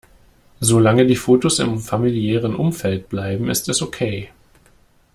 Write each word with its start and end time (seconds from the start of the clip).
Solange 0.59 1.05
die 1.05 1.15
Fotos 1.15 1.59
im 1.59 1.77
familiären 1.79 2.55
Umfeld 2.55 3.07
bleiben, 3.07 3.51
ist 3.51 3.69
es 3.69 3.83
okay. 3.83 4.31